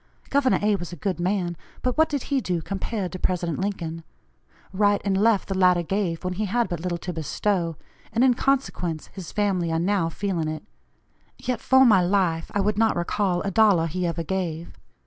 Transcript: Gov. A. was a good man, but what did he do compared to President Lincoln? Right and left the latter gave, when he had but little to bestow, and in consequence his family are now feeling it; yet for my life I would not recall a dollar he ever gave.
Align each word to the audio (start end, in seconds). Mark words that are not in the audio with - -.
Gov. 0.31 0.51
A. 0.63 0.75
was 0.77 0.91
a 0.91 0.95
good 0.95 1.19
man, 1.19 1.55
but 1.83 1.95
what 1.95 2.09
did 2.09 2.23
he 2.33 2.41
do 2.41 2.63
compared 2.63 3.11
to 3.11 3.19
President 3.19 3.59
Lincoln? 3.59 4.03
Right 4.73 4.99
and 5.05 5.15
left 5.15 5.47
the 5.47 5.55
latter 5.55 5.83
gave, 5.83 6.23
when 6.23 6.33
he 6.33 6.45
had 6.45 6.69
but 6.69 6.79
little 6.79 6.97
to 6.97 7.13
bestow, 7.13 7.75
and 8.11 8.23
in 8.23 8.33
consequence 8.33 9.09
his 9.13 9.31
family 9.31 9.71
are 9.71 9.77
now 9.77 10.09
feeling 10.09 10.47
it; 10.47 10.63
yet 11.37 11.61
for 11.61 11.85
my 11.85 12.01
life 12.01 12.49
I 12.55 12.61
would 12.61 12.79
not 12.79 12.95
recall 12.97 13.43
a 13.43 13.51
dollar 13.51 13.85
he 13.85 14.07
ever 14.07 14.23
gave. 14.23 14.75